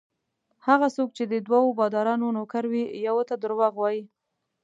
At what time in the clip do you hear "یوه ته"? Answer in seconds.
3.07-3.35